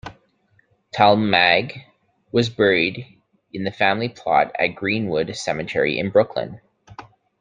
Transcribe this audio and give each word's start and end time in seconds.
Talmage 0.91 1.77
was 2.31 2.49
buried 2.49 3.05
in 3.53 3.63
the 3.65 3.71
family 3.71 4.09
plot 4.09 4.51
at 4.57 4.69
Green-Wood 4.69 5.35
Cemetery 5.35 5.99
in 5.99 6.09
Brooklyn. 6.09 6.59